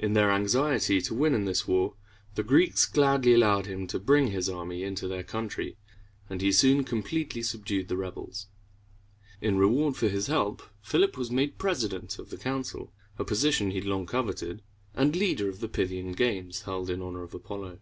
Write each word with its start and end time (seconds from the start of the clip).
In 0.00 0.14
their 0.14 0.32
anxiety 0.32 1.00
to 1.02 1.14
win 1.14 1.32
in 1.32 1.44
this 1.44 1.64
war, 1.68 1.94
the 2.34 2.42
Greeks 2.42 2.86
gladly 2.86 3.34
allowed 3.34 3.66
him 3.66 3.86
to 3.86 4.00
bring 4.00 4.32
his 4.32 4.48
army 4.48 4.82
into 4.82 5.06
their 5.06 5.22
country, 5.22 5.76
and 6.28 6.42
he 6.42 6.50
soon 6.50 6.82
completely 6.82 7.40
subdued 7.40 7.86
the 7.86 7.96
rebels. 7.96 8.48
In 9.40 9.56
reward 9.56 9.94
for 9.94 10.08
his 10.08 10.26
help, 10.26 10.60
Philip 10.82 11.16
was 11.16 11.30
made 11.30 11.56
president 11.56 12.18
of 12.18 12.30
the 12.30 12.36
council, 12.36 12.92
a 13.16 13.22
position 13.22 13.70
he 13.70 13.76
had 13.76 13.84
long 13.86 14.06
coveted, 14.06 14.60
and 14.92 15.14
leader 15.14 15.48
of 15.48 15.60
the 15.60 15.68
Pyth´i 15.68 16.00
an 16.00 16.14
games 16.14 16.62
held 16.62 16.90
in 16.90 17.00
honor 17.00 17.22
of 17.22 17.32
Apollo. 17.32 17.78